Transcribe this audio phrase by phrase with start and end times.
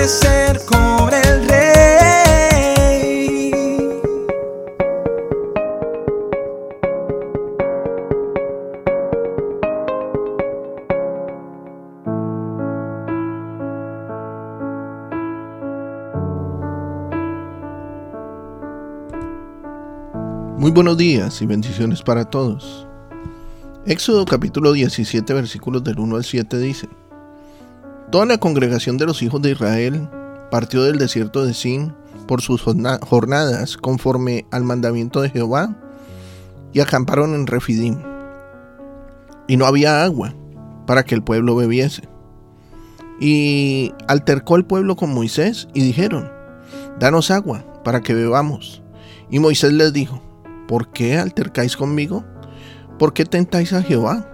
[0.00, 1.90] atardecer con el rey.
[20.56, 22.86] Muy buenos días y bendiciones para todos.
[23.86, 26.88] Éxodo capítulo 17 versículos del 1 al 7 dice,
[28.10, 30.08] Toda la congregación de los hijos de Israel
[30.50, 31.94] partió del desierto de Sin
[32.26, 35.76] por sus jornadas conforme al mandamiento de Jehová
[36.72, 37.98] y acamparon en Refidim.
[39.46, 40.34] Y no había agua
[40.88, 42.08] para que el pueblo bebiese.
[43.20, 46.32] Y altercó el pueblo con Moisés y dijeron,
[46.98, 48.82] Danos agua para que bebamos.
[49.30, 50.20] Y Moisés les dijo,
[50.66, 52.24] ¿por qué altercáis conmigo?
[52.98, 54.26] ¿Por qué tentáis a Jehová?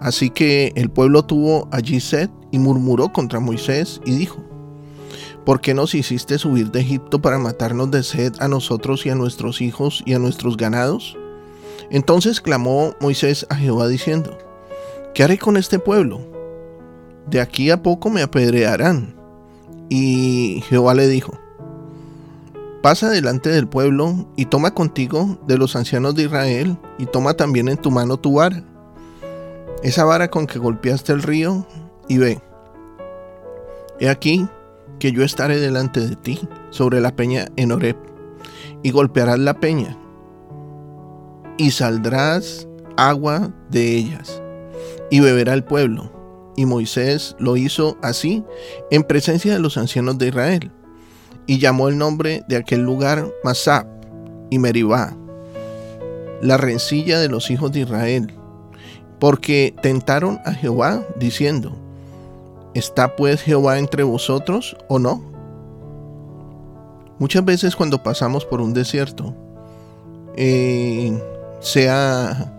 [0.00, 4.42] Así que el pueblo tuvo allí sed y murmuró contra Moisés y dijo,
[5.44, 9.14] ¿por qué nos hiciste subir de Egipto para matarnos de sed a nosotros y a
[9.14, 11.16] nuestros hijos y a nuestros ganados?
[11.90, 14.36] Entonces clamó Moisés a Jehová diciendo,
[15.14, 16.20] ¿qué haré con este pueblo?
[17.26, 19.16] De aquí a poco me apedrearán.
[19.90, 21.32] Y Jehová le dijo,
[22.82, 27.68] Pasa delante del pueblo y toma contigo de los ancianos de Israel y toma también
[27.68, 28.62] en tu mano tu vara,
[29.82, 31.66] esa vara con que golpeaste el río,
[32.08, 32.40] y ve.
[34.00, 34.48] He aquí
[34.98, 37.96] que yo estaré delante de ti sobre la peña en Horeb,
[38.82, 39.96] y golpearás la peña,
[41.56, 44.42] y saldrás agua de ellas,
[45.10, 46.12] y beberá el pueblo.
[46.56, 48.44] Y Moisés lo hizo así
[48.90, 50.72] en presencia de los ancianos de Israel
[51.48, 53.86] y llamó el nombre de aquel lugar Masab
[54.50, 55.16] y Meribá,
[56.42, 58.34] la rencilla de los hijos de Israel,
[59.18, 61.74] porque tentaron a Jehová diciendo,
[62.74, 65.22] ¿está pues Jehová entre vosotros o no?
[67.18, 69.34] Muchas veces cuando pasamos por un desierto,
[70.36, 71.20] eh,
[71.60, 72.54] sea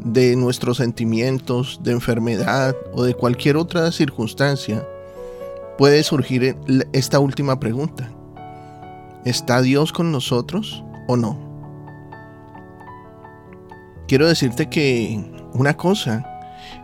[0.00, 4.86] de nuestros sentimientos, de enfermedad o de cualquier otra circunstancia,
[5.78, 6.56] puede surgir
[6.92, 8.10] esta última pregunta.
[9.24, 11.38] ¿Está Dios con nosotros o no?
[14.06, 16.33] Quiero decirte que una cosa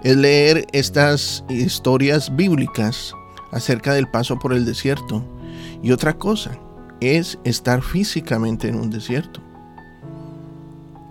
[0.03, 3.15] es leer estas historias bíblicas
[3.53, 5.25] acerca del paso por el desierto
[5.83, 6.59] y otra cosa
[7.01, 9.41] es estar físicamente en un desierto.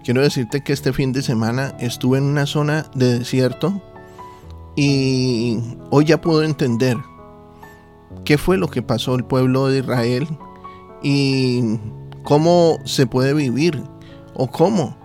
[0.03, 3.81] Quiero decirte que este fin de semana estuve en una zona de desierto
[4.75, 5.59] y
[5.89, 6.97] hoy ya puedo entender
[8.23, 10.27] qué fue lo que pasó el pueblo de Israel
[11.03, 11.77] y
[12.23, 13.83] cómo se puede vivir
[14.35, 14.95] o cómo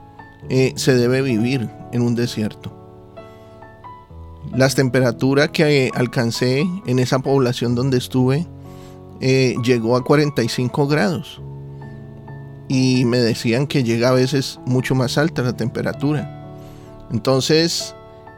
[0.49, 2.84] eh, se debe vivir en un desierto.
[4.55, 8.47] Las temperaturas que alcancé en esa población donde estuve
[9.21, 11.41] eh, llegó a 45 grados
[12.69, 16.57] y me decían que llega a veces mucho más alta la temperatura.
[17.11, 17.95] Entonces,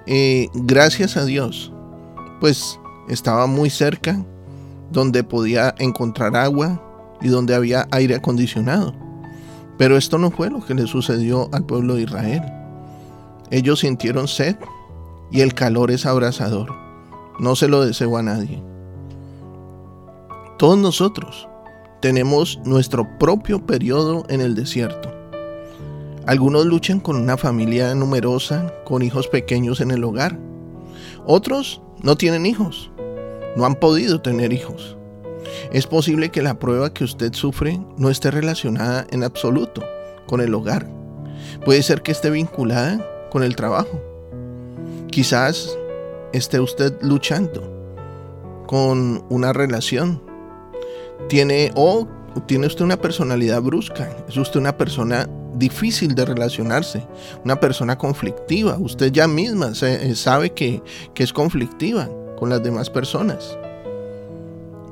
[0.07, 1.73] eh, gracias a Dios,
[2.41, 2.79] pues
[3.09, 4.25] estaba muy cerca
[4.91, 6.83] donde podía encontrar agua
[7.21, 8.95] y donde había aire acondicionado.
[9.77, 12.43] Pero esto no fue lo que le sucedió al pueblo de Israel.
[13.51, 14.57] Ellos sintieron sed
[15.31, 16.75] y el calor es abrasador.
[17.39, 18.63] No se lo deseo a nadie.
[20.59, 21.49] Todos nosotros
[22.01, 25.13] tenemos nuestro propio periodo en el desierto.
[26.27, 30.39] Algunos luchan con una familia numerosa, con hijos pequeños en el hogar.
[31.27, 32.91] Otros no tienen hijos
[33.57, 34.97] no han podido tener hijos.
[35.73, 39.83] Es posible que la prueba que usted sufre no esté relacionada en absoluto
[40.27, 40.89] con el hogar.
[41.65, 44.01] Puede ser que esté vinculada con el trabajo.
[45.17, 45.79] Quizás
[46.35, 47.63] esté usted luchando
[48.67, 50.23] con una relación.
[51.31, 52.07] Tiene o
[52.45, 54.15] tiene usted una personalidad brusca.
[54.29, 57.03] Es usted una persona difícil de relacionarse,
[57.47, 58.77] una persona conflictiva.
[58.79, 60.83] Usted ya misma sabe que,
[61.15, 63.57] que es conflictiva con las demás personas.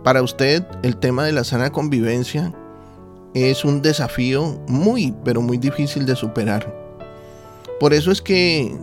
[0.05, 2.51] Para usted el tema de la sana convivencia
[3.35, 6.75] es un desafío muy, pero muy difícil de superar.
[7.79, 8.75] Por eso es que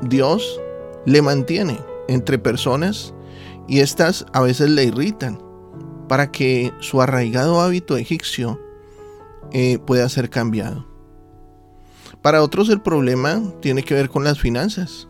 [0.00, 0.58] Dios
[1.06, 3.14] le mantiene entre personas
[3.66, 5.40] y estas a veces le irritan
[6.08, 8.60] para que su arraigado hábito egipcio
[9.52, 10.86] eh, pueda ser cambiado.
[12.22, 15.06] Para otros el problema tiene que ver con las finanzas.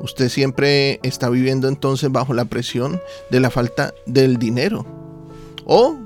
[0.00, 3.00] Usted siempre está viviendo entonces bajo la presión
[3.30, 4.86] de la falta del dinero.
[5.64, 5.96] O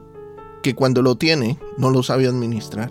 [0.63, 2.91] que cuando lo tiene no lo sabe administrar.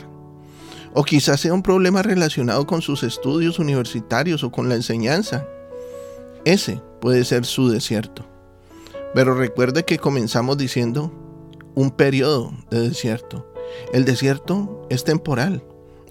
[0.94, 5.46] O quizás sea un problema relacionado con sus estudios universitarios o con la enseñanza.
[6.46, 8.26] Ese puede ser su desierto.
[9.14, 11.12] Pero recuerde que comenzamos diciendo
[11.74, 13.52] un periodo de desierto.
[13.94, 15.64] El desierto es temporal.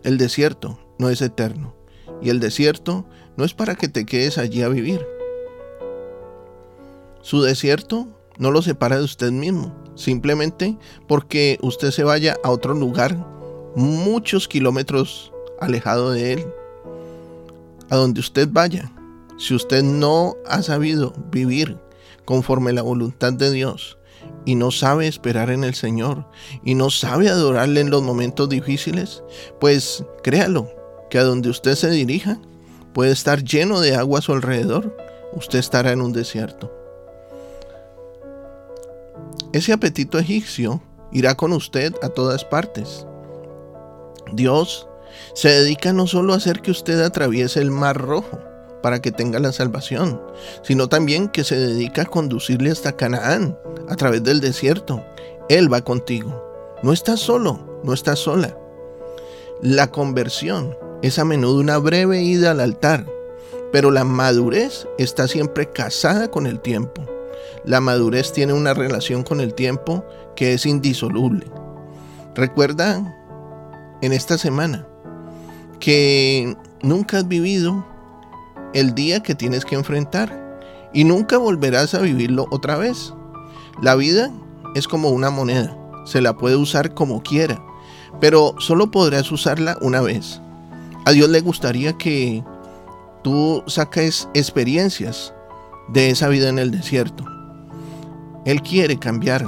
[0.03, 1.75] El desierto no es eterno.
[2.21, 5.07] Y el desierto no es para que te quedes allí a vivir.
[7.23, 10.77] Su desierto no lo separa de usted mismo, simplemente
[11.07, 13.17] porque usted se vaya a otro lugar
[13.77, 16.47] muchos kilómetros alejado de Él.
[17.91, 18.93] A donde usted vaya,
[19.37, 21.79] si usted no ha sabido vivir
[22.25, 23.99] conforme la voluntad de Dios
[24.45, 26.27] y no sabe esperar en el Señor
[26.65, 29.23] y no sabe adorarle en los momentos difíciles,
[29.61, 30.71] pues créalo,
[31.11, 32.41] que a donde usted se dirija
[32.93, 34.97] puede estar lleno de agua a su alrededor,
[35.33, 36.73] usted estará en un desierto.
[39.53, 40.83] Ese apetito egipcio
[41.13, 43.07] irá con usted a todas partes.
[44.33, 44.89] Dios
[45.35, 48.54] se dedica no solo a hacer que usted atraviese el mar rojo
[48.85, 50.21] para que tenga la salvación,
[50.63, 53.57] sino también que se dedica a conducirle hasta Canaán
[53.89, 55.03] a través del desierto.
[55.49, 56.45] Él va contigo.
[56.83, 58.55] No estás solo, no estás sola.
[59.63, 63.07] La conversión es a menudo una breve ida al altar,
[63.73, 67.07] pero la madurez está siempre casada con el tiempo.
[67.65, 70.05] La madurez tiene una relación con el tiempo
[70.37, 71.47] que es indisoluble.
[72.35, 73.03] Recuerda
[74.03, 74.87] en esta semana
[75.81, 77.94] que nunca has vivido
[78.75, 80.61] el día que tienes que enfrentar
[80.93, 83.15] y nunca volverás a vivirlo otra vez.
[83.81, 84.31] La vida
[84.75, 87.65] es como una moneda, se la puede usar como quiera,
[88.21, 90.41] pero solo podrás usarla una vez.
[91.07, 92.45] A Dios le gustaría que
[93.23, 95.33] tú saques experiencias
[95.89, 97.25] de esa vida en el desierto.
[98.45, 99.45] Él quiere cambiar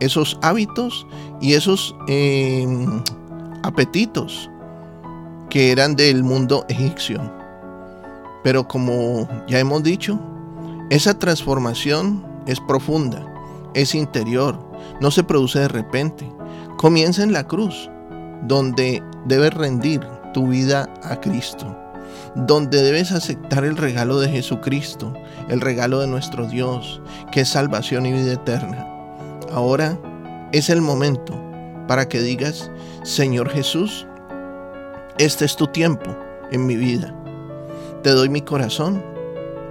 [0.00, 1.06] esos hábitos
[1.40, 3.02] y esos em,
[3.62, 4.50] apetitos
[5.48, 7.45] que eran del mundo egipcio.
[8.46, 10.20] Pero como ya hemos dicho,
[10.88, 13.26] esa transformación es profunda,
[13.74, 14.56] es interior,
[15.00, 16.32] no se produce de repente.
[16.76, 17.90] Comienza en la cruz,
[18.44, 20.00] donde debes rendir
[20.32, 21.76] tu vida a Cristo,
[22.36, 25.12] donde debes aceptar el regalo de Jesucristo,
[25.48, 27.02] el regalo de nuestro Dios,
[27.32, 28.86] que es salvación y vida eterna.
[29.50, 29.98] Ahora
[30.52, 31.34] es el momento
[31.88, 32.70] para que digas,
[33.02, 34.06] Señor Jesús,
[35.18, 36.16] este es tu tiempo
[36.52, 37.12] en mi vida.
[38.06, 39.02] Te doy mi corazón,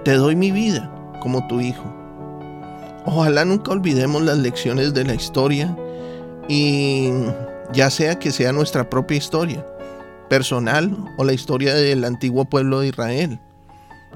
[0.04, 0.92] te doy mi vida
[1.22, 1.84] como tu hijo.
[3.06, 5.74] Ojalá nunca olvidemos las lecciones de la historia
[6.46, 7.08] y
[7.72, 9.66] ya sea que sea nuestra propia historia,
[10.28, 13.40] personal o la historia del antiguo pueblo de Israel.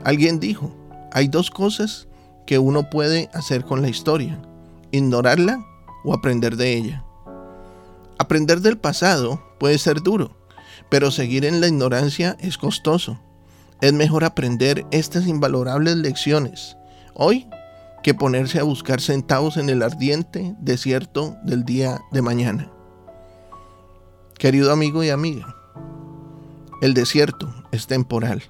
[0.04, 0.70] Alguien dijo,
[1.12, 2.06] hay dos cosas
[2.46, 4.38] que uno puede hacer con la historia,
[4.90, 5.64] ignorarla
[6.04, 7.04] o aprender de ella.
[8.18, 10.36] Aprender del pasado puede ser duro,
[10.90, 13.18] pero seguir en la ignorancia es costoso.
[13.80, 16.76] Es mejor aprender estas invalorables lecciones
[17.14, 17.48] hoy
[18.02, 22.70] que ponerse a buscar centavos en el ardiente desierto del día de mañana.
[24.38, 25.54] Querido amigo y amiga,
[26.80, 28.42] el desierto es temporal.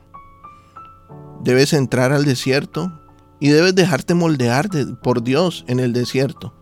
[1.43, 2.93] Debes entrar al desierto
[3.41, 4.69] y debes dejarte moldear
[5.03, 6.55] por Dios en el desierto.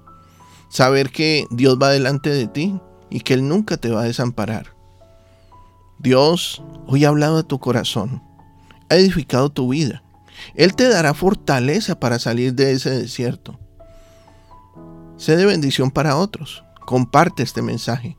[0.71, 4.75] Saber que Dios va delante de ti y que Él nunca te va a desamparar.
[5.99, 8.23] Dios hoy ha hablado a tu corazón,
[8.89, 10.03] ha edificado tu vida.
[10.55, 13.59] Él te dará fortaleza para salir de ese desierto.
[15.17, 16.65] Sé de bendición para otros.
[16.87, 18.17] Comparte este mensaje.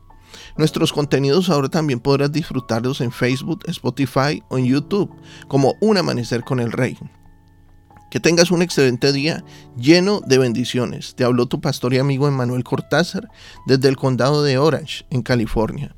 [0.56, 5.10] Nuestros contenidos ahora también podrás disfrutarlos en Facebook, Spotify o en YouTube
[5.48, 6.98] como Un Amanecer con el Rey.
[8.10, 9.44] Que tengas un excelente día
[9.76, 11.14] lleno de bendiciones.
[11.14, 13.28] Te habló tu pastor y amigo Emmanuel Cortázar
[13.66, 15.96] desde el condado de Orange, en California.